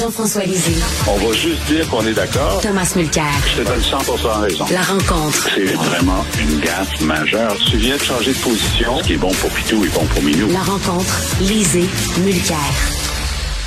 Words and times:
Jean-François 0.00 0.44
Lisée. 0.44 0.80
On 1.06 1.16
va 1.16 1.34
juste 1.34 1.62
dire 1.66 1.86
qu'on 1.90 2.00
est 2.06 2.14
d'accord. 2.14 2.58
Thomas 2.62 2.90
Mulcair. 2.96 3.26
Je 3.54 3.62
te 3.62 3.68
donne 3.68 3.82
100 3.82 4.40
raison. 4.40 4.64
La 4.72 4.80
rencontre. 4.80 5.50
C'est 5.54 5.74
vraiment 5.74 6.24
une 6.40 6.58
gaffe 6.60 7.02
majeure. 7.02 7.54
Tu 7.70 7.76
viens 7.76 7.96
de 7.96 8.00
changer 8.00 8.32
de 8.32 8.38
position. 8.38 8.96
Ce 8.96 9.02
qui 9.04 9.12
est 9.12 9.18
bon 9.18 9.30
pour 9.32 9.50
Pitou 9.50 9.84
est 9.84 9.94
bon 9.94 10.06
pour 10.06 10.22
Minou. 10.22 10.48
La 10.50 10.60
rencontre. 10.60 11.36
Lisée. 11.40 11.84
Mulcair. 12.24 12.56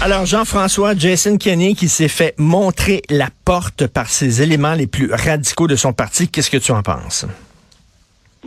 Alors, 0.02 0.26
Jean-François, 0.26 0.96
Jason 0.98 1.38
Kenney 1.38 1.76
qui 1.76 1.88
s'est 1.88 2.08
fait 2.08 2.34
montrer 2.40 3.04
la 3.12 3.28
porte 3.46 3.86
par 3.86 4.08
ses 4.08 4.42
éléments 4.42 4.74
les 4.74 4.88
plus 4.88 5.12
radicaux 5.14 5.68
de 5.68 5.76
son 5.76 5.94
parti. 5.94 6.30
Qu'est-ce 6.30 6.50
que 6.50 6.58
tu 6.58 6.72
en 6.72 6.82
penses? 6.82 7.28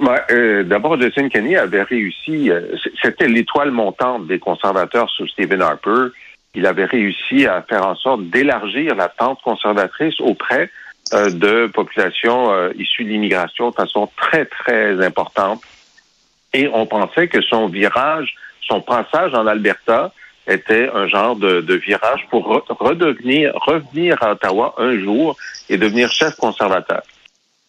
Ouais, 0.00 0.20
euh, 0.32 0.64
D'abord, 0.64 1.00
Jason 1.00 1.28
Kenney 1.28 1.56
avait 1.56 1.82
réussi, 1.84 2.50
euh, 2.50 2.62
c'était 3.00 3.28
l'étoile 3.28 3.70
montante 3.70 4.26
des 4.26 4.40
conservateurs 4.40 5.08
sous 5.10 5.28
Stephen 5.28 5.62
Harper. 5.62 6.08
Il 6.56 6.66
avait 6.66 6.86
réussi 6.86 7.46
à 7.46 7.62
faire 7.62 7.86
en 7.86 7.94
sorte 7.94 8.24
d'élargir 8.24 8.94
la 8.96 9.08
tente 9.08 9.40
conservatrice 9.42 10.18
auprès 10.20 10.70
euh, 11.12 11.30
de 11.30 11.66
populations 11.66 12.50
euh, 12.50 12.72
issues 12.78 13.04
de 13.04 13.10
l'immigration 13.10 13.70
de 13.70 13.74
façon 13.74 14.08
très, 14.16 14.46
très 14.46 15.04
importante. 15.04 15.62
Et 16.54 16.68
on 16.72 16.86
pensait 16.86 17.28
que 17.28 17.42
son 17.42 17.68
virage, 17.68 18.34
son 18.62 18.80
passage 18.80 19.34
en 19.34 19.46
Alberta 19.46 20.12
était 20.48 20.88
un 20.94 21.06
genre 21.06 21.36
de, 21.36 21.60
de 21.60 21.74
virage 21.74 22.26
pour 22.30 22.46
redevenir, 22.68 23.52
revenir 23.54 24.16
à 24.22 24.32
Ottawa 24.32 24.74
un 24.78 24.98
jour 24.98 25.36
et 25.68 25.76
devenir 25.76 26.10
chef 26.10 26.36
conservateur. 26.36 27.02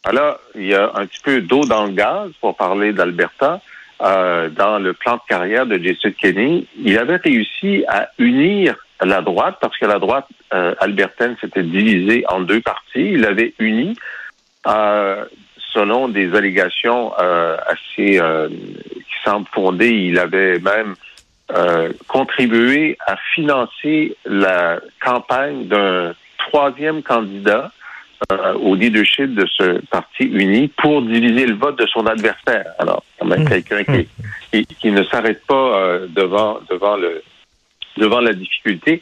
Alors, 0.06 0.40
il 0.56 0.68
y 0.68 0.74
a 0.74 0.92
un 0.96 1.06
petit 1.06 1.20
peu 1.22 1.42
d'eau 1.42 1.66
dans 1.66 1.86
le 1.86 1.92
gaz 1.92 2.32
pour 2.40 2.56
parler 2.56 2.94
d'Alberta. 2.94 3.60
Euh, 4.02 4.50
dans 4.50 4.78
le 4.78 4.94
plan 4.94 5.16
de 5.16 5.22
carrière 5.28 5.66
de 5.66 5.82
Jason 5.82 6.14
Kenney, 6.20 6.66
il 6.84 6.98
avait 7.00 7.16
réussi 7.16 7.84
à 7.88 8.10
unir 8.20 8.76
la 9.02 9.22
droite 9.22 9.58
parce 9.60 9.78
que 9.78 9.86
la 9.86 9.98
droite 9.98 10.28
euh, 10.54 10.76
albertaine 10.80 11.36
s'était 11.42 11.64
divisée 11.64 12.24
en 12.30 12.42
deux 12.42 12.62
parties. 12.62 13.12
Il 13.14 13.26
avait 13.26 13.54
uni, 13.58 13.96
euh, 14.68 15.26
selon 15.74 16.10
des 16.10 16.36
allégations 16.36 17.14
euh, 17.20 17.58
assez 17.68 18.20
euh, 18.20 18.50
qui 18.50 19.16
semblent 19.24 19.48
fondées, 19.52 19.92
il 19.92 20.20
avait 20.20 20.60
même 20.60 20.96
contribué 22.08 22.98
à 23.08 23.16
financer 23.34 24.18
la 24.26 24.82
campagne 25.00 25.66
d'un 25.68 26.14
troisième 26.38 27.02
candidat 27.02 27.72
euh, 28.32 28.54
au 28.56 28.76
leadership 28.76 29.36
de 29.36 29.46
ce 29.46 29.80
parti 29.88 30.24
uni 30.24 30.68
pour 30.70 31.02
diviser 31.02 31.46
le 31.46 31.54
vote 31.56 31.78
de 31.78 31.86
son 31.86 32.06
adversaire. 32.08 32.66
Alors, 32.80 33.04
quand 33.20 33.26
même 33.28 33.44
Mmh. 33.44 33.50
quelqu'un 33.50 33.84
qui, 33.84 34.08
qui, 34.52 34.66
qui 34.76 34.92
ne 34.92 35.04
s'arrête 35.04 35.46
pas 35.46 35.80
euh, 35.80 36.08
devant 36.10 36.60
devant 36.70 36.96
le 36.98 37.24
devant 37.98 38.20
la 38.20 38.34
difficulté. 38.34 39.02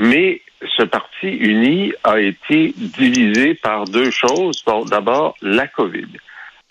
Mais 0.00 0.40
ce 0.76 0.82
parti 0.82 1.28
uni 1.28 1.92
a 2.02 2.18
été 2.18 2.72
divisé 2.76 3.54
par 3.54 3.84
deux 3.84 4.10
choses. 4.10 4.62
Bon, 4.66 4.84
D'abord, 4.84 5.36
la 5.42 5.66
COVID. 5.68 6.08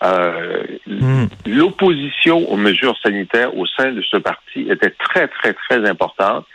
Euh, 0.02 0.64
Hmm. 0.86 1.26
L'opposition 1.46 2.48
aux 2.50 2.56
mesures 2.56 2.96
sanitaires 3.02 3.56
au 3.56 3.66
sein 3.66 3.92
de 3.92 4.02
ce 4.02 4.16
parti 4.16 4.66
était 4.70 4.90
très, 4.90 5.26
très, 5.28 5.52
très 5.52 5.88
importante. 5.88 6.46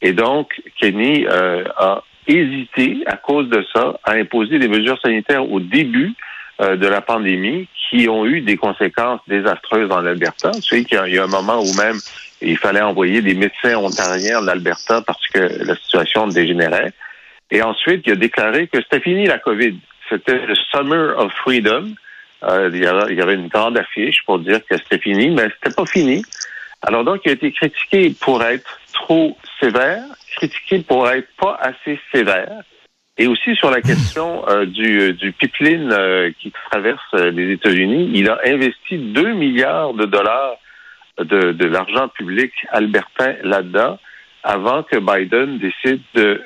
Et 0.00 0.12
donc, 0.12 0.60
Kenny 0.80 1.26
a 1.26 2.02
hésité, 2.26 3.02
à 3.06 3.16
cause 3.16 3.48
de 3.48 3.64
ça, 3.72 3.98
à 4.04 4.12
imposer 4.12 4.58
des 4.58 4.68
mesures 4.68 4.98
sanitaires 5.00 5.50
au 5.50 5.60
début 5.60 6.12
euh, 6.60 6.76
de 6.76 6.86
la 6.86 7.00
pandémie 7.00 7.68
qui 7.90 8.08
ont 8.08 8.24
eu 8.26 8.40
des 8.40 8.56
conséquences 8.56 9.20
désastreuses 9.26 9.88
dans 9.88 10.00
l'Alberta. 10.00 10.50
Tu 10.52 10.62
sais 10.62 10.84
qu'il 10.84 11.00
y 11.06 11.14
y 11.14 11.18
a 11.18 11.24
un 11.24 11.28
moment 11.28 11.60
où 11.60 11.74
même 11.74 11.98
il 12.40 12.58
fallait 12.58 12.80
envoyer 12.80 13.22
des 13.22 13.34
médecins 13.34 13.76
ontariens 13.76 14.40
en 14.40 14.48
Alberta 14.48 15.02
parce 15.02 15.26
que 15.28 15.38
la 15.64 15.76
situation 15.76 16.26
dégénérait. 16.28 16.92
Et 17.50 17.62
ensuite, 17.62 18.02
il 18.06 18.12
a 18.12 18.16
déclaré 18.16 18.68
que 18.68 18.80
c'était 18.82 19.00
fini 19.00 19.26
la 19.26 19.38
COVID. 19.38 19.76
C'était 20.08 20.46
le 20.46 20.54
Summer 20.54 21.18
of 21.18 21.32
Freedom. 21.42 21.94
Euh, 22.42 22.70
il 22.72 23.16
y 23.16 23.20
avait 23.22 23.34
une 23.34 23.48
grande 23.48 23.78
affiche 23.78 24.22
pour 24.26 24.38
dire 24.38 24.60
que 24.68 24.76
c'était 24.76 24.98
fini, 24.98 25.30
mais 25.30 25.48
c'était 25.54 25.74
pas 25.74 25.86
fini. 25.86 26.22
Alors 26.82 27.04
donc, 27.04 27.22
il 27.24 27.30
a 27.30 27.32
été 27.32 27.50
critiqué 27.52 28.14
pour 28.20 28.42
être 28.42 28.78
trop 28.94 29.36
sévère, 29.60 30.02
critiqué 30.36 30.80
pour 30.80 31.08
être 31.10 31.28
pas 31.38 31.58
assez 31.60 32.00
sévère, 32.12 32.62
et 33.16 33.26
aussi 33.26 33.54
sur 33.54 33.70
la 33.70 33.80
question 33.80 34.48
euh, 34.48 34.66
du, 34.66 35.12
du 35.12 35.32
pipeline 35.32 35.92
euh, 35.92 36.30
qui 36.40 36.52
traverse 36.70 37.00
euh, 37.14 37.30
les 37.30 37.52
États-Unis. 37.52 38.10
Il 38.14 38.28
a 38.28 38.40
investi 38.44 38.98
2 38.98 39.34
milliards 39.34 39.94
de 39.94 40.04
dollars 40.04 40.56
de, 41.18 41.52
de 41.52 41.66
l'argent 41.66 42.08
public 42.08 42.52
albertain 42.70 43.36
là-dedans 43.44 43.98
avant 44.42 44.82
que 44.82 44.96
Biden 44.98 45.58
décide 45.58 46.02
de, 46.14 46.42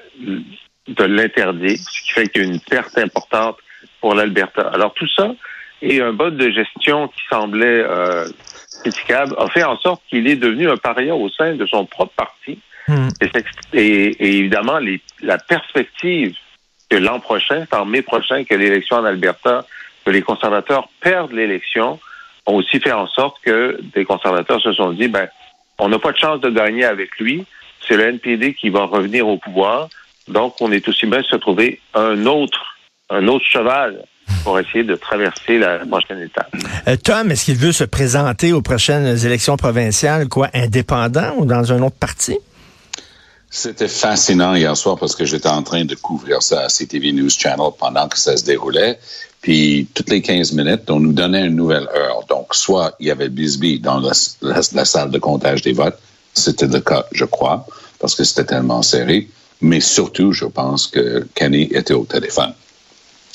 de 0.88 1.04
l'interdire, 1.04 1.78
ce 1.78 2.03
qui 2.03 2.12
fait 2.12 2.28
qu'il 2.28 2.42
y 2.42 2.44
a 2.44 2.48
une 2.48 2.60
perte 2.60 2.98
importante 2.98 3.56
pour 4.00 4.14
l'Alberta. 4.14 4.69
Alors 4.69 4.92
tout 4.94 5.08
ça 5.08 5.32
et 5.82 6.00
un 6.00 6.12
mode 6.12 6.37
de 6.37 6.50
gestion 6.50 7.08
qui 7.08 7.20
semblait 7.31 7.84
euh, 7.84 8.26
critiquable 8.83 9.34
a 9.39 9.49
fait 9.49 9.65
en 9.65 9.77
sorte 9.78 10.03
qu'il 10.09 10.27
est 10.28 10.37
devenu 10.37 10.69
un 10.71 10.77
paria 10.77 11.15
au 11.15 11.28
sein 11.28 11.55
de 11.55 11.66
son 11.66 11.84
propre 11.87 12.12
parti. 12.16 12.59
Hmm. 12.87 13.09
Et, 13.21 13.28
c'est- 13.34 13.44
et- 13.75 14.06
et 14.25 14.39
évidemment, 14.39 14.78
les, 14.78 15.00
la 15.22 15.39
perspective 15.39 16.34
que 16.88 16.97
l'an 16.97 17.21
prochain, 17.21 17.67
c'est 17.71 17.77
en 17.77 17.84
mai 17.84 18.03
prochain, 18.03 18.44
que 18.44 18.55
l'élection 18.55 18.97
en 18.97 19.05
Alberta, 19.05 19.67
que 20.05 20.11
les 20.11 20.22
conservateurs 20.22 20.88
perdent 21.00 21.33
l'élection, 21.33 22.00
ont 22.47 22.55
aussi 22.55 22.81
fait 22.81 22.93
en 22.93 23.06
sorte 23.09 23.37
que 23.44 23.78
des 23.94 24.05
conservateurs 24.06 24.61
se 24.62 24.72
sont 24.72 24.93
dit, 24.93 25.09
ben, 25.09 25.28
on 25.78 25.88
n'a 25.91 25.99
pas 25.99 26.12
de 26.12 26.17
chance 26.19 26.41
de 26.41 26.49
gagner 26.49 26.84
avec 26.84 27.19
lui. 27.19 27.44
C'est 27.87 27.97
le 27.97 28.05
NPD 28.09 28.55
qui 28.55 28.71
va 28.71 28.84
revenir 28.84 29.28
au 29.28 29.37
pouvoir. 29.37 29.88
Donc, 30.28 30.56
on 30.61 30.72
est 30.72 30.87
aussi 30.88 31.06
bien 31.06 31.21
de 31.21 31.27
se 31.27 31.37
trouver 31.37 31.81
un 31.94 32.25
autre, 32.27 32.77
un 33.11 33.28
autre 33.28 33.44
cheval 33.44 34.03
pour 34.44 34.59
essayer 34.59 34.84
de 34.84 34.94
traverser 34.94 35.59
la 35.59 35.78
prochaine 35.87 36.21
étape. 36.21 36.53
Euh, 36.87 36.97
Tom, 36.97 37.31
est-ce 37.31 37.44
qu'il 37.47 37.56
veut 37.56 37.72
se 37.72 37.84
présenter 37.84 38.53
aux 38.53 38.62
prochaines 38.62 39.06
élections 39.27 39.56
provinciales, 39.56 40.28
quoi, 40.28 40.49
indépendant 40.55 41.34
ou 41.39 41.44
dans 41.44 41.72
un 41.72 41.83
autre 41.83 41.97
parti? 41.97 42.37
C'était 43.50 43.88
fascinant 43.88 44.55
hier 44.55 44.77
soir 44.77 44.99
parce 44.99 45.17
que 45.17 45.25
j'étais 45.25 45.49
en 45.49 45.62
train 45.62 45.84
de 45.84 45.94
couvrir 45.94 46.43
ça 46.43 46.61
à 46.65 46.69
CTV 46.69 47.12
News 47.12 47.31
Channel 47.31 47.71
pendant 47.78 48.06
que 48.09 48.19
ça 48.19 48.37
se 48.37 48.44
déroulait. 48.44 48.99
Puis, 49.41 49.88
toutes 49.94 50.11
les 50.11 50.21
15 50.21 50.53
minutes, 50.53 50.91
on 50.91 51.00
nous 51.00 51.12
donnait 51.12 51.47
une 51.47 51.55
nouvelle 51.56 51.88
heure. 51.97 52.25
Donc, 52.28 52.55
soit 52.55 52.94
il 53.00 53.06
y 53.06 53.11
avait 53.11 53.28
Bisbee 53.28 53.78
dans 53.78 54.00
la, 54.00 54.12
la- 54.43 54.61
la 54.72 54.84
salle 54.84 55.11
de 55.11 55.19
comptage 55.19 55.62
des 55.62 55.72
votes. 55.72 55.99
C'était 56.34 56.67
le 56.67 56.81
cas, 56.81 57.06
je 57.12 57.25
crois, 57.25 57.65
parce 58.00 58.15
que 58.15 58.25
c'était 58.25 58.44
tellement 58.44 58.83
serré. 58.83 59.28
Mais 59.61 59.81
surtout, 59.81 60.33
je 60.33 60.44
pense 60.44 60.87
que 60.87 61.27
Kenny 61.34 61.62
était 61.72 61.94
au 61.94 62.05
téléphone 62.05 62.53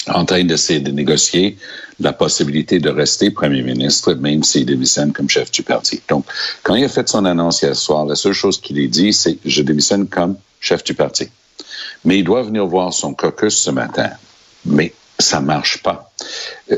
en 0.07 0.25
train 0.25 0.43
d'essayer 0.43 0.79
de 0.79 0.91
négocier 0.91 1.57
la 1.99 2.13
possibilité 2.13 2.79
de 2.79 2.89
rester 2.89 3.31
premier 3.31 3.61
ministre, 3.61 4.13
même 4.13 4.43
s'il 4.43 4.65
démissionne 4.65 5.13
comme 5.13 5.29
chef 5.29 5.51
du 5.51 5.63
parti. 5.63 6.01
Donc, 6.09 6.25
quand 6.63 6.75
il 6.75 6.83
a 6.83 6.89
fait 6.89 7.07
son 7.07 7.25
annonce 7.25 7.61
hier 7.61 7.75
soir, 7.75 8.05
la 8.05 8.15
seule 8.15 8.33
chose 8.33 8.59
qu'il 8.59 8.83
a 8.83 8.87
dit, 8.87 9.13
c'est 9.13 9.37
je 9.45 9.61
démissionne 9.61 10.07
comme 10.07 10.37
chef 10.59 10.83
du 10.83 10.93
parti. 10.93 11.29
Mais 12.05 12.19
il 12.19 12.23
doit 12.23 12.43
venir 12.43 12.65
voir 12.65 12.93
son 12.93 13.13
caucus 13.13 13.55
ce 13.55 13.71
matin. 13.71 14.09
Mais 14.65 14.93
ça 15.19 15.39
marche 15.39 15.81
pas. 15.81 16.11
Euh, 16.71 16.77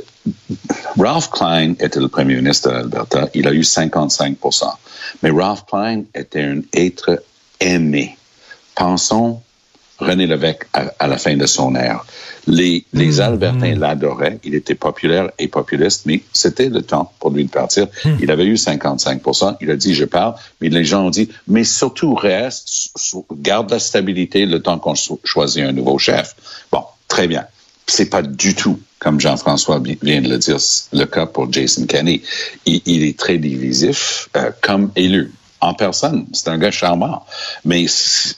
Ralph 0.98 1.30
Klein 1.32 1.74
était 1.80 2.00
le 2.00 2.08
premier 2.08 2.36
ministre 2.36 2.70
de 2.70 2.74
l'Alberta. 2.74 3.30
Il 3.34 3.48
a 3.48 3.54
eu 3.54 3.62
55% 3.62 4.66
Mais 5.24 5.32
Ralph 5.32 5.66
Klein 5.66 6.04
était 6.14 6.44
un 6.44 6.62
être 6.74 7.24
aimé. 7.60 8.18
Pensons 8.76 9.42
René 9.98 10.28
Lévesque 10.28 10.68
à, 10.74 10.92
à 11.00 11.08
la 11.08 11.18
fin 11.18 11.38
de 11.38 11.46
son 11.46 11.76
ère. 11.76 12.06
Les, 12.48 12.86
les 12.94 13.22
Albertains 13.22 13.74
l'adoraient. 13.76 14.40
Il 14.44 14.54
était 14.56 14.76
populaire 14.76 15.32
et 15.40 15.48
populiste, 15.48 16.06
mais 16.06 16.22
c'était 16.34 16.70
le 16.70 16.82
temps 16.82 17.12
pour 17.20 17.32
lui 17.32 17.46
de 17.46 17.50
partir. 17.50 17.88
Il 18.22 18.30
avait 18.30 18.46
eu 18.46 18.54
55% 18.56 19.58
Il 19.62 19.72
a 19.72 19.76
dit, 19.76 19.96
je 19.96 20.06
pars. 20.06 20.38
Mais 20.62 20.70
les 20.70 20.86
gens 20.86 21.06
ont 21.08 21.10
dit, 21.10 21.30
mais 21.48 21.64
surtout 21.64 22.14
reste, 22.14 22.92
garde 23.40 23.72
la 23.72 23.80
stabilité 23.80 24.46
le 24.46 24.62
temps 24.62 24.78
qu'on 24.80 24.96
cho- 24.96 25.20
choisit 25.24 25.64
un 25.64 25.72
nouveau 25.72 25.98
chef. 25.98 26.36
Bon, 26.72 26.84
très 27.08 27.28
bien. 27.28 27.46
C'est 27.88 28.10
pas 28.10 28.22
du 28.24 28.56
tout, 28.56 28.80
comme 29.00 29.20
Jean-François 29.20 29.80
vient 30.02 30.22
de 30.22 30.28
le 30.30 30.38
dire, 30.38 30.58
le 30.94 31.06
cas 31.06 31.26
pour 31.28 31.52
Jason 31.52 31.86
Kenney. 31.86 32.22
Il, 32.66 32.82
il 32.86 33.04
est 33.04 33.18
très 33.18 33.38
divisif 33.38 34.30
euh, 34.36 34.52
comme 34.62 34.92
élu 34.96 35.32
en 35.66 35.74
personne. 35.74 36.26
C'est 36.34 36.48
un 36.50 36.58
gars 36.58 36.72
charmant. 36.72 37.26
Mais 37.64 37.86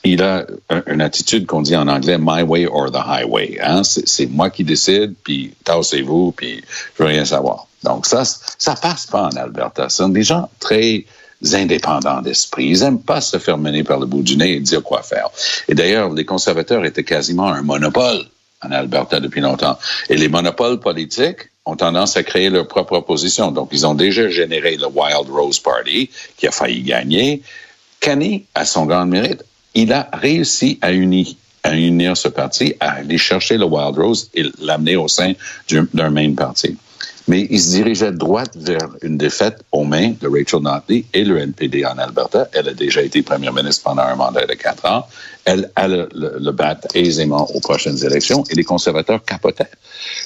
il 0.03 0.21
a 0.23 0.45
un- 0.69 0.83
une 0.87 1.01
attitude 1.01 1.45
qu'on 1.45 1.61
dit 1.61 1.75
en 1.75 1.87
anglais, 1.87 2.17
my 2.19 2.41
way 2.43 2.65
or 2.65 2.91
the 2.91 3.01
highway. 3.05 3.57
Hein? 3.61 3.81
C'est 3.83 4.27
moi 4.27 4.49
qui 4.49 4.63
décide, 4.63 5.13
puis 5.23 5.53
tassez-vous, 5.63 6.31
puis 6.31 6.63
je 6.97 7.03
veux 7.03 7.09
rien 7.09 7.25
savoir. 7.25 7.67
Donc 7.83 8.05
ça, 8.05 8.23
ça 8.57 8.75
passe 8.75 9.05
pas 9.05 9.23
en 9.23 9.35
Alberta. 9.35 9.89
Ce 9.89 9.97
sont 9.97 10.09
des 10.09 10.23
gens 10.23 10.49
très 10.59 11.05
indépendants 11.53 12.21
d'esprit. 12.21 12.69
Ils 12.69 12.81
aiment 12.83 12.99
pas 13.01 13.21
se 13.21 13.37
faire 13.37 13.57
mener 13.57 13.83
par 13.83 13.99
le 13.99 14.05
bout 14.07 14.23
du 14.23 14.37
nez 14.37 14.53
et 14.53 14.59
dire 14.59 14.81
quoi 14.81 15.03
faire. 15.03 15.29
Et 15.67 15.75
d'ailleurs, 15.75 16.11
les 16.11 16.25
conservateurs 16.25 16.83
étaient 16.85 17.03
quasiment 17.03 17.47
un 17.47 17.61
monopole 17.61 18.25
en 18.63 18.71
Alberta 18.71 19.19
depuis 19.19 19.41
longtemps. 19.41 19.77
Et 20.09 20.17
les 20.17 20.29
monopoles 20.29 20.79
politiques 20.79 21.49
ont 21.65 21.75
tendance 21.75 22.17
à 22.17 22.23
créer 22.23 22.49
leur 22.49 22.67
propre 22.67 22.93
opposition. 22.93 23.51
Donc, 23.51 23.69
ils 23.71 23.85
ont 23.85 23.93
déjà 23.93 24.29
généré 24.29 24.77
le 24.77 24.87
Wild 24.87 25.29
Rose 25.29 25.59
Party, 25.59 26.09
qui 26.37 26.47
a 26.47 26.51
failli 26.51 26.81
gagner. 26.81 27.41
Kenny, 27.99 28.45
à 28.55 28.65
son 28.65 28.85
grand 28.85 29.05
mérite, 29.05 29.43
il 29.73 29.91
a 29.93 30.09
réussi 30.13 30.79
à 30.81 30.91
unir 30.91 31.27
à 31.63 31.75
unir 31.75 32.15
ce 32.15 32.29
parti, 32.29 32.75
à 32.79 32.91
aller 32.91 33.17
chercher 33.17 33.57
le 33.57 33.65
Wild 33.65 33.97
Rose 33.97 34.29
et 34.33 34.45
l'amener 34.59 34.95
au 34.95 35.09
sein 35.09 35.33
d'un 35.93 36.09
même 36.09 36.33
parti 36.33 36.77
mais 37.27 37.47
il 37.49 37.59
se 37.59 37.71
dirigeait 37.71 38.11
droit 38.11 38.43
vers 38.55 38.89
une 39.01 39.17
défaite 39.17 39.59
aux 39.71 39.83
mains 39.83 40.13
de 40.21 40.27
Rachel 40.27 40.61
Notley 40.61 41.05
et 41.13 41.23
le 41.23 41.37
NPD 41.39 41.85
en 41.85 41.97
Alberta. 41.97 42.47
Elle 42.53 42.69
a 42.69 42.73
déjà 42.73 43.01
été 43.01 43.21
première 43.21 43.53
ministre 43.53 43.83
pendant 43.83 44.03
un 44.03 44.15
mandat 44.15 44.45
de 44.45 44.53
quatre 44.53 44.85
ans. 44.85 45.07
Elle 45.45 45.71
allait 45.75 46.07
le, 46.13 46.37
le, 46.39 46.51
battre 46.51 46.87
aisément 46.93 47.49
aux 47.53 47.61
prochaines 47.61 48.03
élections 48.03 48.43
et 48.49 48.55
les 48.55 48.65
conservateurs 48.65 49.23
capotaient. 49.23 49.69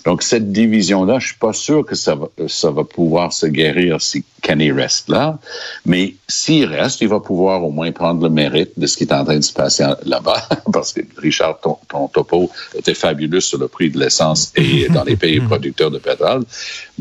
Donc, 0.05 0.23
cette 0.23 0.51
division-là, 0.51 1.19
je 1.19 1.27
suis 1.27 1.37
pas 1.37 1.53
sûr 1.53 1.85
que 1.85 1.95
ça 1.95 2.15
va, 2.15 2.27
ça 2.47 2.71
va 2.71 2.83
pouvoir 2.83 3.31
se 3.31 3.45
guérir 3.45 4.01
si 4.01 4.23
Kenny 4.41 4.71
reste 4.71 5.09
là. 5.09 5.37
Mais 5.85 6.15
s'il 6.27 6.65
reste, 6.65 7.01
il 7.01 7.07
va 7.07 7.19
pouvoir 7.19 7.63
au 7.63 7.71
moins 7.71 7.91
prendre 7.91 8.23
le 8.23 8.29
mérite 8.29 8.71
de 8.77 8.87
ce 8.87 8.97
qui 8.97 9.03
est 9.03 9.13
en 9.13 9.23
train 9.23 9.37
de 9.37 9.43
se 9.43 9.53
passer 9.53 9.85
là-bas. 10.05 10.49
Parce 10.73 10.93
que 10.93 11.01
Richard, 11.17 11.59
ton, 11.61 11.77
ton 11.87 12.07
topo 12.07 12.49
était 12.75 12.95
fabuleux 12.95 13.41
sur 13.41 13.59
le 13.59 13.67
prix 13.67 13.91
de 13.91 13.99
l'essence 13.99 14.51
et 14.55 14.87
dans 14.89 15.03
les 15.03 15.15
pays 15.15 15.39
producteurs 15.51 15.91
de 15.91 15.99
pétrole. 15.99 16.43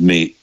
Mais 0.01 0.35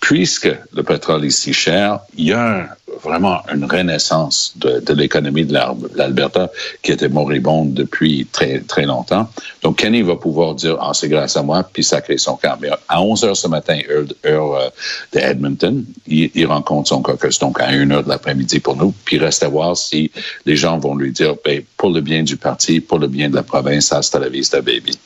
puisque 0.00 0.50
le 0.72 0.82
pétrole 0.82 1.24
est 1.24 1.30
si 1.30 1.52
cher, 1.52 2.00
il 2.16 2.26
y 2.26 2.32
a 2.32 2.76
vraiment 3.02 3.42
une 3.52 3.64
renaissance 3.64 4.52
de, 4.56 4.92
l'économie 4.94 5.44
de 5.44 5.54
l'Alberta 5.94 6.50
qui 6.82 6.92
était 6.92 7.08
moribonde 7.08 7.74
depuis 7.74 8.26
très, 8.30 8.60
très 8.60 8.84
longtemps. 8.84 9.28
Donc, 9.62 9.78
Kenny 9.78 10.02
va 10.02 10.16
pouvoir 10.16 10.54
dire, 10.54 10.76
ah, 10.80 10.92
c'est 10.94 11.08
grâce 11.08 11.36
à 11.36 11.42
moi, 11.42 11.68
puis 11.70 11.82
sacrer 11.82 12.18
son 12.18 12.36
camp. 12.36 12.56
Mais 12.60 12.68
à 12.88 13.02
11 13.02 13.24
heures 13.24 13.36
ce 13.36 13.48
matin, 13.48 13.78
heure, 13.90 14.04
heure 14.26 14.54
euh, 14.54 14.68
de 15.12 15.18
Edmonton, 15.18 15.84
il, 16.06 16.30
il, 16.34 16.46
rencontre 16.46 16.88
son 16.88 17.02
caucus, 17.02 17.38
donc 17.38 17.60
à 17.60 17.68
1 17.68 17.90
heure 17.90 18.04
de 18.04 18.08
l'après-midi 18.08 18.60
pour 18.60 18.76
nous. 18.76 18.94
Puis 19.04 19.18
reste 19.18 19.42
à 19.42 19.48
voir 19.48 19.76
si 19.76 20.10
les 20.46 20.56
gens 20.56 20.78
vont 20.78 20.94
lui 20.94 21.12
dire, 21.12 21.34
ben, 21.44 21.62
pour 21.76 21.90
le 21.90 22.00
bien 22.00 22.22
du 22.22 22.36
parti, 22.36 22.80
pour 22.80 22.98
le 22.98 23.08
bien 23.08 23.28
de 23.30 23.34
la 23.34 23.42
province, 23.42 23.92
hasta 23.92 24.18
la 24.18 24.28
vista, 24.28 24.60
baby. 24.60 24.98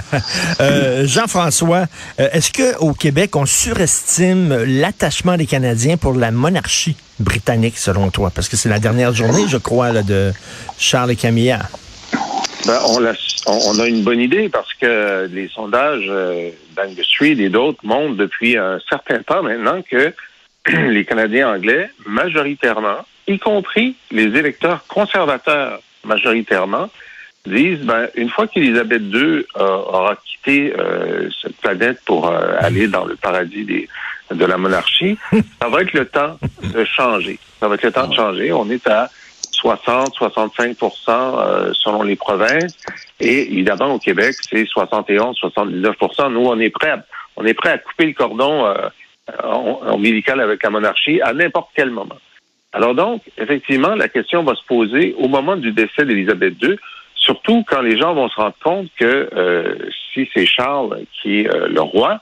euh, 0.60 1.06
Jean-François, 1.06 1.86
euh, 2.20 2.28
est-ce 2.32 2.52
qu'au 2.52 2.92
Québec, 2.92 3.36
on 3.36 3.46
surestime 3.46 4.64
l'attachement 4.64 5.36
des 5.36 5.46
Canadiens 5.46 5.96
pour 5.96 6.14
la 6.14 6.30
monarchie? 6.30 6.96
Britannique, 7.20 7.78
selon 7.78 8.10
toi? 8.10 8.30
Parce 8.34 8.48
que 8.48 8.56
c'est 8.56 8.68
la 8.68 8.78
dernière 8.78 9.14
journée, 9.14 9.44
je 9.48 9.56
crois, 9.56 10.02
de 10.02 10.32
Charles 10.78 11.12
et 11.12 11.16
Camilla. 11.16 11.60
Ben, 12.66 12.78
on, 13.46 13.80
a, 13.80 13.86
une 13.86 14.02
bonne 14.02 14.20
idée 14.20 14.48
parce 14.48 14.74
que 14.74 15.28
les 15.32 15.48
sondages 15.48 16.06
euh, 16.08 16.50
d'Angus 16.76 17.06
Street 17.06 17.36
et 17.38 17.48
d'autres 17.48 17.78
montrent 17.82 18.16
depuis 18.16 18.56
un 18.56 18.78
certain 18.88 19.22
temps 19.22 19.42
maintenant 19.42 19.80
que 19.82 20.12
les 20.90 21.04
Canadiens 21.04 21.54
anglais, 21.54 21.88
majoritairement, 22.06 23.06
y 23.26 23.38
compris 23.38 23.96
les 24.10 24.24
électeurs 24.36 24.86
conservateurs 24.86 25.80
majoritairement, 26.04 26.90
disent 27.46 27.80
ben, 27.80 28.08
une 28.14 28.28
fois 28.28 28.46
qu'Élisabeth 28.46 29.02
II 29.02 29.20
euh, 29.20 29.44
aura 29.56 30.16
quitté 30.16 30.74
euh, 30.76 31.28
cette 31.40 31.56
planète 31.56 32.00
pour 32.04 32.28
euh, 32.28 32.56
aller 32.58 32.88
dans 32.88 33.04
le 33.04 33.16
paradis 33.16 33.64
des, 33.64 33.88
de 34.30 34.44
la 34.44 34.58
monarchie, 34.58 35.18
ça 35.60 35.68
va 35.68 35.82
être 35.82 35.92
le 35.92 36.06
temps 36.06 36.38
de 36.62 36.84
changer. 36.84 37.38
Ça 37.60 37.68
va 37.68 37.74
être 37.74 37.84
le 37.84 37.92
temps 37.92 38.06
de 38.06 38.14
changer. 38.14 38.52
On 38.52 38.68
est 38.70 38.86
à 38.86 39.08
60, 39.52 40.16
65% 40.16 41.74
selon 41.74 42.02
les 42.02 42.16
provinces. 42.16 42.76
Et 43.18 43.52
évidemment, 43.52 43.94
au 43.94 43.98
Québec, 43.98 44.36
c'est 44.48 44.66
71, 44.66 45.36
79% 45.40 46.32
Nous, 46.32 46.40
on 46.40 46.58
est 46.60 46.70
prêt 46.70 46.90
à, 46.90 47.04
on 47.36 47.44
est 47.44 47.54
prêt 47.54 47.70
à 47.70 47.78
couper 47.78 48.06
le 48.06 48.12
cordon 48.12 48.66
euh, 49.44 49.88
ombilical 49.92 50.40
avec 50.40 50.62
la 50.62 50.70
monarchie 50.70 51.20
à 51.20 51.32
n'importe 51.34 51.68
quel 51.74 51.90
moment. 51.90 52.16
Alors 52.72 52.94
donc, 52.94 53.22
effectivement, 53.36 53.94
la 53.94 54.08
question 54.08 54.42
va 54.42 54.54
se 54.54 54.64
poser 54.64 55.14
au 55.18 55.28
moment 55.28 55.56
du 55.56 55.72
décès 55.72 56.04
d'Élisabeth 56.04 56.54
II, 56.62 56.76
surtout 57.14 57.64
quand 57.68 57.82
les 57.82 57.98
gens 57.98 58.14
vont 58.14 58.28
se 58.28 58.36
rendre 58.36 58.56
compte 58.62 58.88
que 58.98 59.28
euh, 59.34 59.74
si 60.12 60.28
c'est 60.34 60.46
Charles 60.46 61.00
qui 61.20 61.40
est 61.40 61.54
euh, 61.54 61.68
le 61.68 61.80
roi, 61.80 62.20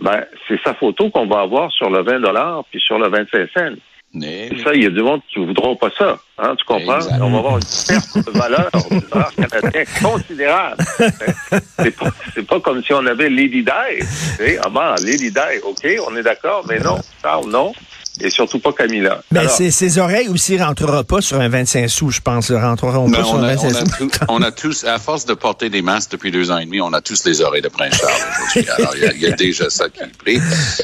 ben, 0.00 0.24
c'est 0.48 0.60
sa 0.62 0.74
photo 0.74 1.10
qu'on 1.10 1.26
va 1.26 1.40
avoir 1.40 1.70
sur 1.72 1.90
le 1.90 2.02
20 2.02 2.20
dollars 2.20 2.64
puis 2.70 2.80
sur 2.80 2.98
le 2.98 3.08
25 3.08 3.48
cents. 3.54 3.76
Mais... 4.14 4.50
Ça, 4.62 4.74
il 4.74 4.82
y 4.82 4.86
a 4.86 4.90
du 4.90 5.02
monde 5.02 5.22
qui 5.32 5.40
ne 5.40 5.46
voudront 5.46 5.74
pas 5.74 5.88
ça. 5.96 6.18
Hein, 6.36 6.54
tu 6.56 6.64
comprends? 6.66 6.98
On 7.20 7.30
va 7.30 7.38
avoir 7.38 7.56
une 7.56 7.62
perte 7.88 8.26
de 8.26 8.38
valeur 8.38 8.70
du 8.90 9.00
dollar 9.00 9.32
canadien 9.34 9.84
considérable. 10.02 10.84
c'est 11.78 11.96
pas, 11.96 12.10
pas 12.46 12.60
comme 12.60 12.82
si 12.82 12.92
on 12.92 13.06
avait 13.06 13.30
Lady 13.30 13.62
Di. 13.62 13.70
Ah 13.70 14.68
ben, 14.68 14.94
Lady 15.02 15.30
Di, 15.30 15.58
OK, 15.64 15.86
on 16.06 16.16
est 16.16 16.22
d'accord, 16.22 16.64
mais 16.68 16.78
non, 16.78 16.98
Charles, 17.22 17.48
non 17.48 17.72
et 18.20 18.30
surtout 18.30 18.58
pas 18.58 18.72
Camilla. 18.72 19.22
Mais 19.30 19.48
ses, 19.48 19.70
ses, 19.70 19.98
oreilles 19.98 20.28
aussi 20.28 20.56
ne 20.56 20.62
rentreront 20.62 21.04
pas 21.04 21.20
sur 21.20 21.40
un 21.40 21.48
25 21.48 21.88
sous, 21.88 22.10
je 22.10 22.20
pense. 22.20 22.50
Ne 22.50 22.56
rentreront 22.56 23.10
pas 23.10 23.24
sur 23.24 23.36
un 23.36 23.54
25 23.54 23.68
on 23.68 24.08
sous. 24.08 24.10
A 24.20 24.24
on 24.28 24.42
a 24.42 24.52
tous, 24.52 24.84
à 24.84 24.98
force 24.98 25.24
de 25.24 25.34
porter 25.34 25.70
des 25.70 25.82
masques 25.82 26.12
depuis 26.12 26.30
deux 26.30 26.50
ans 26.50 26.58
et 26.58 26.66
demi, 26.66 26.80
on 26.80 26.92
a 26.92 27.00
tous 27.00 27.24
les 27.24 27.40
oreilles 27.40 27.62
de 27.62 27.68
Prince 27.68 27.94
Charles 27.96 28.12
aujourd'hui. 28.12 28.70
Alors, 28.76 28.94
il 28.96 29.20
y, 29.20 29.22
y, 29.22 29.26
a 29.26 29.32
déjà 29.32 29.70
ça 29.70 29.88
qui 29.88 30.00
est 30.00 30.16
pris. 30.18 30.38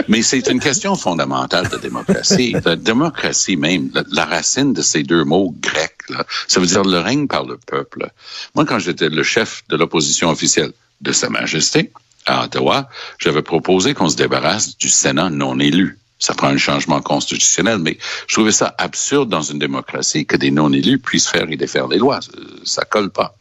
Mais 0.09 0.23
c'est 0.23 0.49
une 0.49 0.61
question 0.61 0.95
fondamentale 0.95 1.69
de 1.69 1.77
démocratie. 1.77 2.55
La 2.65 2.77
démocratie 2.77 3.57
même, 3.57 3.91
la, 3.95 4.03
la 4.11 4.25
racine 4.25 4.73
de 4.73 4.83
ces 4.83 5.03
deux 5.03 5.25
mots 5.25 5.55
grecs, 5.61 6.09
là, 6.09 6.25
ça 6.47 6.61
veut 6.61 6.67
dire 6.67 6.83
le 6.83 6.99
règne 6.99 7.27
par 7.27 7.45
le 7.45 7.59
peuple. 7.59 8.11
Moi, 8.55 8.65
quand 8.65 8.79
j'étais 8.79 9.09
le 9.09 9.23
chef 9.23 9.63
de 9.69 9.77
l'opposition 9.77 10.31
officielle 10.31 10.73
de 11.01 11.13
Sa 11.13 11.29
Majesté, 11.29 11.93
à 12.27 12.45
Ottawa, 12.45 12.89
j'avais 13.19 13.43
proposé 13.43 13.95
qu'on 13.95 14.09
se 14.09 14.17
débarrasse 14.17 14.77
du 14.77 14.89
Sénat 14.89 15.31
non 15.31 15.59
élu 15.59 15.99
ça 16.19 16.35
prend 16.35 16.49
un 16.49 16.56
changement 16.56 17.00
constitutionnel, 17.00 17.79
mais 17.79 17.97
je 18.26 18.35
trouvais 18.35 18.53
ça 18.53 18.75
absurde 18.79 19.29
dans 19.29 19.43
une 19.43 19.59
démocratie 19.59 20.26
que 20.26 20.37
des 20.37 20.50
non-élus 20.50 20.99
puissent 20.99 21.29
faire 21.29 21.50
et 21.50 21.56
défaire 21.56 21.88
les 21.88 21.99
lois. 21.99 22.20
Ça 22.65 22.85
colle 22.85 23.11
pas. 23.11 23.37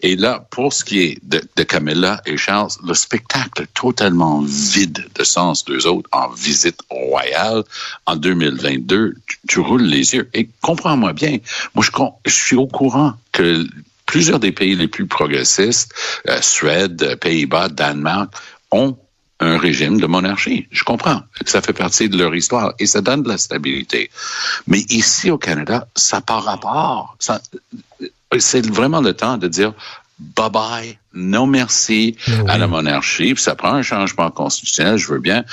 Et 0.00 0.16
là, 0.16 0.46
pour 0.50 0.72
ce 0.72 0.84
qui 0.84 1.00
est 1.00 1.18
de, 1.22 1.62
Camilla 1.64 2.20
et 2.26 2.36
Charles, 2.36 2.70
le 2.86 2.94
spectacle 2.94 3.66
totalement 3.74 4.42
vide 4.42 5.06
de 5.14 5.24
sens 5.24 5.64
d'eux 5.64 5.86
autres 5.86 6.08
en 6.12 6.28
visite 6.28 6.80
royale 6.90 7.62
en 8.06 8.16
2022, 8.16 9.14
tu, 9.48 9.60
roules 9.60 9.82
les 9.82 10.14
yeux. 10.14 10.28
Et 10.34 10.48
comprends-moi 10.60 11.12
bien, 11.12 11.38
moi 11.74 11.84
je, 11.84 11.90
je 12.30 12.34
suis 12.34 12.56
au 12.56 12.66
courant 12.66 13.14
que 13.32 13.66
plusieurs 14.06 14.40
des 14.40 14.52
pays 14.52 14.76
les 14.76 14.88
plus 14.88 15.06
progressistes, 15.06 15.92
euh, 16.28 16.40
Suède, 16.40 17.18
Pays-Bas, 17.20 17.68
Danemark, 17.68 18.32
ont 18.70 18.96
un 19.40 19.58
régime 19.58 20.00
de 20.00 20.06
monarchie. 20.06 20.68
Je 20.70 20.84
comprends 20.84 21.22
que 21.44 21.50
ça 21.50 21.60
fait 21.60 21.72
partie 21.72 22.08
de 22.08 22.16
leur 22.16 22.34
histoire 22.34 22.74
et 22.78 22.86
ça 22.86 23.00
donne 23.00 23.22
de 23.22 23.28
la 23.28 23.38
stabilité. 23.38 24.10
Mais 24.66 24.80
ici 24.90 25.30
au 25.30 25.38
Canada, 25.38 25.88
ça 25.96 26.20
part 26.20 26.44
rapport. 26.44 27.16
C'est 28.38 28.66
vraiment 28.66 29.00
le 29.00 29.14
temps 29.14 29.36
de 29.36 29.48
dire 29.48 29.74
bye 30.18 30.50
bye, 30.50 30.98
non 31.12 31.46
merci 31.46 32.16
oui. 32.26 32.34
à 32.48 32.58
la 32.58 32.66
monarchie. 32.66 33.34
Puis 33.34 33.42
ça 33.42 33.54
prend 33.54 33.72
un 33.72 33.82
changement 33.82 34.30
constitutionnel, 34.30 34.96
je 34.96 35.08
veux 35.08 35.18
bien, 35.18 35.44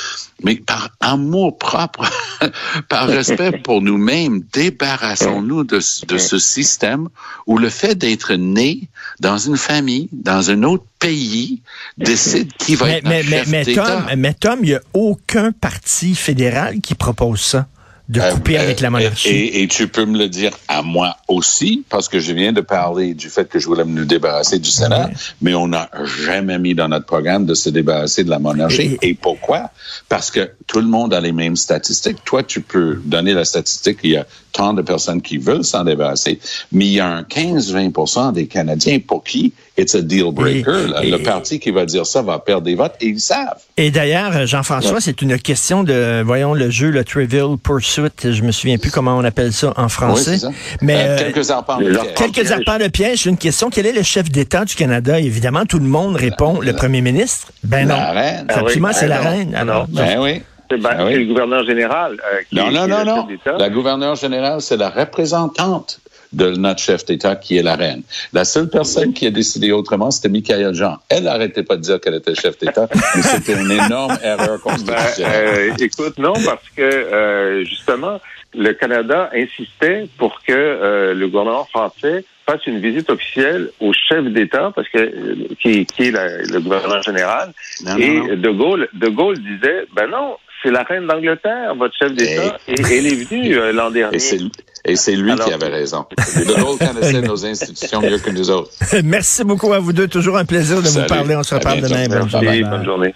mais 0.43 0.55
par 0.55 0.89
amour 0.99 1.57
propre, 1.57 2.09
par 2.89 3.07
respect 3.07 3.51
pour 3.63 3.81
nous-mêmes, 3.81 4.43
débarrassons-nous 4.53 5.63
de, 5.63 5.79
de, 6.07 6.17
ce 6.17 6.39
système 6.39 7.09
où 7.47 7.57
le 7.57 7.69
fait 7.69 7.95
d'être 7.95 8.33
né 8.33 8.87
dans 9.19 9.37
une 9.37 9.57
famille, 9.57 10.09
dans 10.11 10.51
un 10.51 10.63
autre 10.63 10.85
pays, 10.99 11.61
décide 11.97 12.53
qui 12.53 12.75
va 12.75 12.85
mais, 12.85 12.97
être 12.97 13.07
mais, 13.07 13.23
notre 13.23 13.29
mais, 13.29 13.37
chef 13.37 13.49
mais, 13.49 13.65
d'État. 13.65 13.85
Tom, 13.85 14.03
mais 14.17 14.33
Tom, 14.33 14.59
il 14.61 14.69
n'y 14.69 14.75
a 14.75 14.81
aucun 14.93 15.51
parti 15.51 16.15
fédéral 16.15 16.79
qui 16.81 16.95
propose 16.95 17.41
ça 17.41 17.67
de 18.11 18.19
couper 18.33 18.57
euh, 18.57 18.61
avec 18.63 18.81
la 18.81 18.89
monarchie. 18.89 19.29
Et, 19.29 19.63
et, 19.63 19.67
tu 19.67 19.87
peux 19.87 20.05
me 20.05 20.17
le 20.17 20.27
dire 20.27 20.51
à 20.67 20.81
moi 20.81 21.15
aussi, 21.29 21.83
parce 21.89 22.09
que 22.09 22.19
je 22.19 22.33
viens 22.33 22.51
de 22.51 22.59
parler 22.59 23.13
du 23.13 23.29
fait 23.29 23.47
que 23.47 23.57
je 23.57 23.67
voulais 23.67 23.85
me 23.85 24.05
débarrasser 24.05 24.59
du 24.59 24.69
Sénat, 24.69 25.07
ouais. 25.07 25.13
mais 25.41 25.53
on 25.53 25.69
n'a 25.69 25.89
jamais 26.25 26.59
mis 26.59 26.75
dans 26.75 26.89
notre 26.89 27.05
programme 27.05 27.45
de 27.45 27.53
se 27.53 27.69
débarrasser 27.69 28.25
de 28.25 28.29
la 28.29 28.39
monarchie. 28.39 28.97
Et, 29.01 29.09
et, 29.09 29.13
pourquoi? 29.13 29.69
Parce 30.09 30.29
que 30.29 30.51
tout 30.67 30.79
le 30.79 30.87
monde 30.87 31.13
a 31.13 31.21
les 31.21 31.31
mêmes 31.31 31.55
statistiques. 31.55 32.17
Toi, 32.25 32.43
tu 32.43 32.61
peux 32.61 32.99
donner 33.05 33.33
la 33.33 33.45
statistique, 33.45 33.99
il 34.03 34.11
y 34.11 34.17
a 34.17 34.25
tant 34.51 34.73
de 34.73 34.81
personnes 34.81 35.21
qui 35.21 35.37
veulent 35.37 35.63
s'en 35.63 35.85
débarrasser, 35.85 36.39
mais 36.73 36.85
il 36.85 36.93
y 36.93 36.99
a 36.99 37.07
un 37.07 37.21
15-20 37.21 38.33
des 38.33 38.47
Canadiens 38.47 38.99
pour 38.99 39.23
qui 39.23 39.53
it's 39.77 39.95
a 39.95 40.01
deal 40.01 40.31
breaker. 40.31 41.01
Et, 41.01 41.09
le 41.09 41.19
parti 41.19 41.59
qui 41.59 41.71
va 41.71 41.85
dire 41.85 42.05
ça 42.05 42.21
va 42.21 42.39
perdre 42.39 42.63
des 42.63 42.75
votes 42.75 42.95
et 43.01 43.07
ils 43.07 43.19
savent. 43.19 43.61
Et 43.77 43.91
d'ailleurs, 43.91 44.45
Jean-François, 44.45 44.93
ouais. 44.93 45.01
c'est 45.01 45.21
une 45.21 45.37
question 45.39 45.83
de, 45.83 46.21
voyons, 46.23 46.53
le 46.53 46.69
jeu, 46.69 46.89
le 46.89 47.03
Trivial 47.03 47.57
Pursuit, 47.57 48.00
je 48.23 48.41
me 48.43 48.51
souviens 48.51 48.77
plus 48.77 48.91
comment 48.91 49.17
on 49.17 49.23
appelle 49.23 49.53
ça 49.53 49.73
en 49.77 49.89
français. 49.89 50.39
Oui, 50.43 50.53
mais 50.81 50.97
euh, 50.97 51.17
quelques 51.17 51.49
arpents 51.49 51.77
de 51.77 51.89
piège. 51.89 52.13
Quelques 52.15 52.51
arpents 52.51 52.77
de 52.77 52.87
piège. 52.87 53.25
Une 53.25 53.37
question, 53.37 53.69
quel 53.69 53.85
est 53.85 53.93
le 53.93 54.03
chef 54.03 54.29
d'État 54.29 54.65
du 54.65 54.75
Canada? 54.75 55.19
Évidemment, 55.19 55.65
tout 55.65 55.79
le 55.79 55.85
monde 55.85 56.15
répond, 56.15 56.59
la, 56.59 56.71
le 56.71 56.77
premier 56.77 57.01
ministre? 57.01 57.51
Ben 57.63 57.87
non. 57.87 57.95
La 57.95 58.11
reine. 58.11 58.45
Absolument, 58.49 58.89
ah 58.91 58.93
c'est 58.93 59.05
oui, 59.05 59.09
la 59.09 59.21
non. 59.21 59.29
reine. 59.29 59.55
Alors, 59.55 59.87
ben 59.87 60.19
oui. 60.19 60.41
C'est 60.69 60.77
ben, 60.77 60.89
ah 60.97 61.05
oui. 61.05 61.15
le 61.15 61.25
gouverneur 61.25 61.65
général. 61.65 62.13
Euh, 62.13 62.41
qui 62.49 62.55
non, 62.55 62.71
non, 62.71 62.83
qui 62.83 62.89
non, 62.89 63.05
non. 63.05 63.57
La 63.57 63.69
gouverneure 63.69 64.15
générale, 64.15 64.61
c'est 64.61 64.77
la 64.77 64.89
représentante 64.89 66.00
de 66.33 66.51
notre 66.51 66.79
chef 66.81 67.05
d'État 67.05 67.35
qui 67.35 67.57
est 67.57 67.63
la 67.63 67.75
reine. 67.75 68.03
La 68.33 68.45
seule 68.45 68.69
personne 68.69 69.13
qui 69.13 69.27
a 69.27 69.31
décidé 69.31 69.71
autrement, 69.71 70.11
c'était 70.11 70.29
Michael 70.29 70.73
Jean. 70.73 70.97
Elle 71.09 71.23
n'arrêtait 71.23 71.63
pas 71.63 71.75
de 71.75 71.81
dire 71.81 71.99
qu'elle 71.99 72.15
était 72.15 72.35
chef 72.35 72.57
d'État, 72.59 72.87
mais 73.15 73.21
c'était 73.21 73.53
une 73.61 73.71
énorme 73.71 74.17
erreur 74.23 74.59
constitutionnelle. 74.61 75.15
Ben, 75.17 75.73
euh, 75.81 75.85
écoute, 75.85 76.17
non, 76.17 76.33
parce 76.45 76.69
que 76.75 76.81
euh, 76.81 77.65
justement, 77.65 78.19
le 78.55 78.71
Canada 78.73 79.29
insistait 79.33 80.07
pour 80.17 80.41
que 80.45 80.51
euh, 80.53 81.13
le 81.13 81.27
gouvernement 81.27 81.65
français 81.65 82.23
fasse 82.45 82.65
une 82.65 82.79
visite 82.79 83.09
officielle 83.09 83.69
au 83.79 83.93
chef 83.93 84.25
d'État, 84.25 84.71
parce 84.75 84.89
que 84.89 84.97
euh, 84.97 85.35
qui, 85.61 85.85
qui 85.85 86.03
est 86.07 86.11
la- 86.11 86.37
le 86.43 86.59
gouverneur 86.59 87.01
général. 87.03 87.53
Non, 87.85 87.97
et 87.97 88.09
non, 88.19 88.27
non. 88.27 88.35
De 88.35 88.49
Gaulle, 88.49 88.87
De 88.93 89.07
Gaulle 89.09 89.37
disait, 89.39 89.85
ben 89.95 90.07
non, 90.07 90.37
c'est 90.63 90.71
la 90.71 90.83
reine 90.83 91.07
d'Angleterre, 91.07 91.75
votre 91.75 91.93
chef 91.97 92.13
d'État, 92.13 92.57
et 92.67 92.75
elle 92.79 93.07
est 93.07 93.23
venue 93.23 93.57
euh, 93.57 93.71
l'an 93.71 93.89
dernier. 93.91 94.15
Et 94.15 94.19
c'est 94.19 94.39
et 94.83 94.95
c'est 94.95 95.15
lui 95.15 95.31
Alors- 95.31 95.45
qui 95.45 95.53
avait 95.53 95.67
raison. 95.67 96.05
De 96.17 96.59
Gaulle 96.61 96.77
connaissait 96.79 97.21
nos 97.21 97.45
institutions 97.45 98.01
mieux 98.01 98.17
que 98.17 98.31
nous 98.31 98.49
autres. 98.49 98.71
Merci 99.03 99.43
beaucoup 99.43 99.71
à 99.73 99.79
vous 99.79 99.93
deux. 99.93 100.07
Toujours 100.07 100.37
un 100.37 100.45
plaisir 100.45 100.81
de 100.81 100.87
vous 100.87 101.05
parler. 101.05 101.35
On 101.35 101.43
se 101.43 101.53
reparle 101.53 101.81
demain. 101.81 102.07
Bonne 102.07 102.17
Merci, 102.17 102.31
journée. 102.31 102.63
bonne 102.63 102.85
journée. 102.85 103.15